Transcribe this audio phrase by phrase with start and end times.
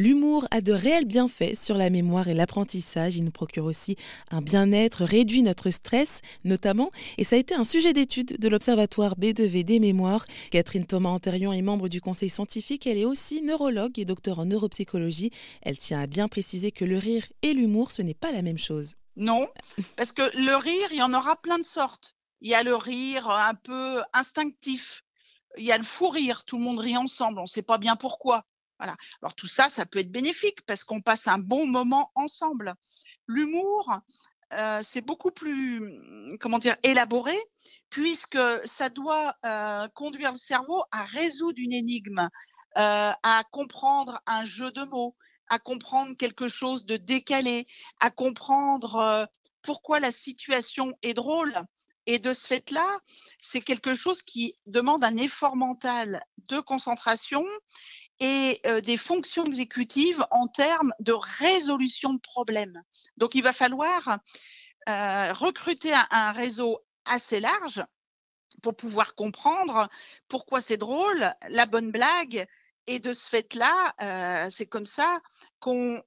[0.00, 3.16] L'humour a de réels bienfaits sur la mémoire et l'apprentissage.
[3.16, 3.96] Il nous procure aussi
[4.30, 6.90] un bien-être, réduit notre stress notamment.
[7.18, 10.24] Et ça a été un sujet d'étude de l'Observatoire B2V des mémoires.
[10.50, 12.86] Catherine Thomas-Antérion est membre du conseil scientifique.
[12.86, 15.32] Elle est aussi neurologue et docteur en neuropsychologie.
[15.60, 18.56] Elle tient à bien préciser que le rire et l'humour, ce n'est pas la même
[18.56, 18.94] chose.
[19.16, 19.48] Non,
[19.96, 22.16] parce que le rire, il y en aura plein de sortes.
[22.40, 25.04] Il y a le rire un peu instinctif.
[25.58, 27.76] Il y a le fou rire, tout le monde rit ensemble, on ne sait pas
[27.76, 28.46] bien pourquoi.
[28.80, 32.74] Alors tout ça, ça peut être bénéfique parce qu'on passe un bon moment ensemble.
[33.26, 34.00] L'humour,
[34.52, 35.96] euh, c'est beaucoup plus,
[36.40, 37.36] comment dire, élaboré
[37.90, 42.20] puisque ça doit euh, conduire le cerveau à résoudre une énigme,
[42.78, 45.16] euh, à comprendre un jeu de mots,
[45.48, 47.66] à comprendre quelque chose de décalé,
[47.98, 49.28] à comprendre
[49.62, 51.54] pourquoi la situation est drôle.
[52.06, 52.98] Et de ce fait-là,
[53.38, 57.44] c'est quelque chose qui demande un effort mental de concentration
[58.20, 62.82] et des fonctions exécutives en termes de résolution de problèmes.
[63.16, 64.18] Donc, il va falloir
[64.86, 67.82] recruter un, réseau assez large
[68.62, 69.88] pour pouvoir comprendre
[70.28, 72.46] pourquoi c'est drôle, la bonne blague.
[72.86, 75.20] Et de ce fait-là, c'est comme ça
[75.60, 76.02] qu'on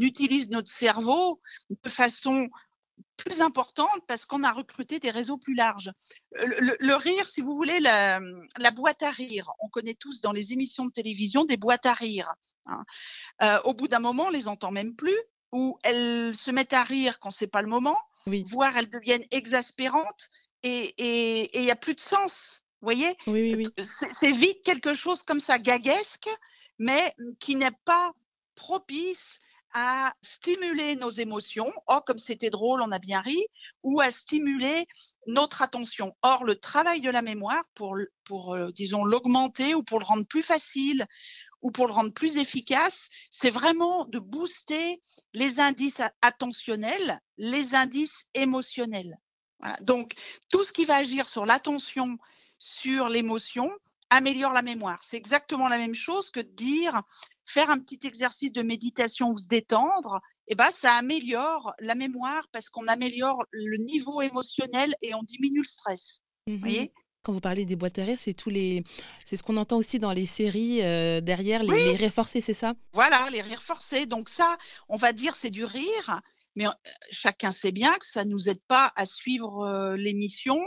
[0.00, 2.50] utilise notre cerveau de façon
[3.16, 5.92] plus importante parce qu'on a recruté des réseaux plus larges.
[6.32, 8.20] Le, rire, si vous voulez, la,
[8.74, 12.32] boîte à rire, on connaît tous dans les émissions de télévision des boîtes à rire.
[12.66, 12.84] Hein.
[13.42, 15.18] Euh, au bout d'un moment, on les entend même plus,
[15.52, 17.98] ou elles se mettent à rire quand c'est pas le moment,
[18.46, 20.30] voire elles deviennent exaspérantes
[20.62, 22.64] et il n'y a plus de sens.
[22.80, 23.16] Vous voyez?
[23.84, 26.28] C'est vite quelque chose comme ça, gaguesque,
[26.78, 28.12] mais qui n'est pas
[28.54, 29.40] propice
[29.72, 33.38] à stimuler nos émotions, oh comme c'était drôle, on a bien ri,
[33.82, 34.86] ou à stimuler
[35.26, 36.16] notre attention.
[36.22, 40.26] Or, le travail de la mémoire, pour, pour euh, disons, l'augmenter ou pour le rendre
[40.26, 41.06] plus facile
[41.60, 45.02] ou pour le rendre plus efficace, c'est vraiment de booster
[45.34, 49.18] les indices attentionnels, les indices émotionnels.
[49.80, 50.14] Donc,
[50.50, 52.16] tout ce qui va agir sur l'attention,
[52.58, 53.72] sur l'émotion,
[54.10, 54.98] améliore la mémoire.
[55.02, 57.02] C'est exactement la même chose que de dire
[57.44, 62.46] faire un petit exercice de méditation ou se détendre, eh ben, ça améliore la mémoire
[62.52, 66.20] parce qu'on améliore le niveau émotionnel et on diminue le stress.
[66.46, 66.86] Vous voyez?
[66.86, 68.84] Mmh quand vous parlez des boîtes à rire, c'est tous les,
[69.26, 72.54] c'est ce qu'on entend aussi dans les séries euh, derrière les, les rires forcés, c'est
[72.54, 72.74] ça?
[72.94, 74.06] Voilà, les rires forcés.
[74.06, 74.56] Donc ça,
[74.88, 76.22] on va dire c'est du rire,
[76.54, 76.70] mais euh,
[77.10, 80.58] chacun sait bien que ça nous aide pas à suivre euh, l'émission.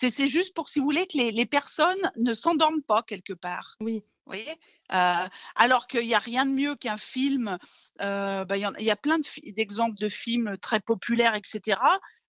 [0.00, 3.76] C'est juste pour, si vous voulez, que les, les personnes ne s'endorment pas quelque part.
[3.80, 4.04] Oui.
[4.28, 4.58] Vous voyez?
[4.92, 7.56] Euh, Alors qu'il n'y a rien de mieux qu'un film.
[8.02, 11.80] Euh, bah, il y, a plein d'exemples de, films très populaires, etc.,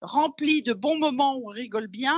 [0.02, 2.18] remplis de bons moments où on rigole bien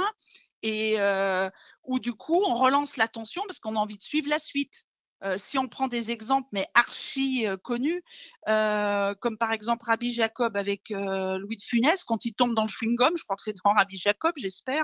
[0.62, 1.50] et euh,
[1.84, 4.86] où du coup on relance l'attention parce qu'on a envie de suivre la suite.
[5.38, 8.04] Si on prend des exemples, mais archi connus,
[8.46, 13.18] comme par exemple Rabbi Jacob avec Louis de Funès, quand il tombe dans le chewing-gum,
[13.18, 14.84] je crois que c'est dans Rabbi Jacob, j'espère,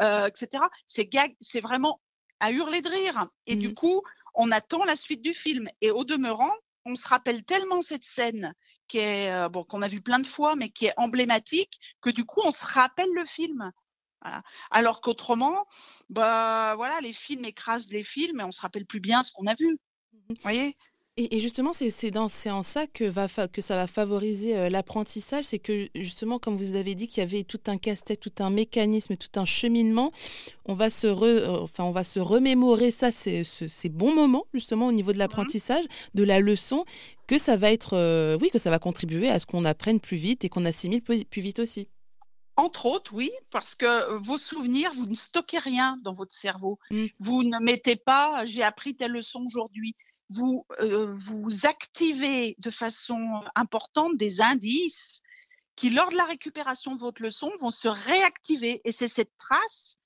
[0.00, 0.64] etc.
[0.88, 2.00] C'est vraiment
[2.40, 3.28] à hurler de rire.
[3.46, 3.74] Et du mmh.
[3.74, 4.02] coup,
[4.34, 5.68] on attend la suite du film.
[5.80, 6.52] Et au demeurant,
[6.84, 8.54] on se rappelle tellement cette scène
[8.86, 12.10] qui est euh, bon qu'on a vu plein de fois, mais qui est emblématique, que
[12.10, 13.70] du coup, on se rappelle le film.
[14.70, 15.66] Alors qu'autrement,
[16.10, 19.46] bah voilà, les films écrasent les films et on se rappelle plus bien ce qu'on
[19.46, 19.78] a vu.
[20.12, 20.76] Mmh Vous voyez?
[21.20, 22.16] Et, justement, c'est
[22.48, 25.42] en ça que, va que ça va favoriser euh, l'apprentissage.
[25.42, 28.50] C'est que justement, comme vous avez dit qu'il y avait tout un casse-tête, tout un
[28.50, 30.12] mécanisme, tout un cheminement,
[30.64, 33.42] on va se, euh, enfin, on va se remémorer ça, ces,
[33.88, 36.84] bons moments, justement, au niveau de l'apprentissage, de la leçon,
[37.26, 40.18] que ça va être, euh, oui, que ça va contribuer à ce qu'on apprenne plus
[40.18, 41.88] vite et qu'on assimile plus, vite aussi.
[42.58, 46.78] Entre autres, oui, parce que vos souvenirs, vous ne stockez rien dans votre cerveau.
[46.90, 47.06] Mmh.
[47.18, 49.96] Vous ne mettez pas j'ai appris telle leçon aujourd'hui
[50.30, 55.22] vous, euh, vous activez de façon importante des indices
[55.76, 58.80] qui, lors de la récupération de votre leçon, vont se réactiver.
[58.84, 59.96] Et c'est cette trace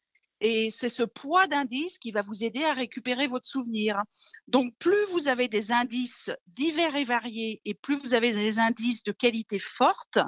[0.43, 4.03] et c'est ce poids d'indices qui va vous aider à récupérer votre souvenir.
[4.49, 9.05] Donc, plus vous avez des indices divers et variés et plus vous avez des indices
[9.05, 10.19] de qualité forte,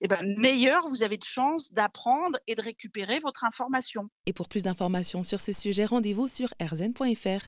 [0.00, 4.08] eh ben, meilleur vous avez de chances d'apprendre et de récupérer votre information.
[4.26, 7.44] Et pour plus d'informations sur ce sujet, rendez-vous sur rzn.fr.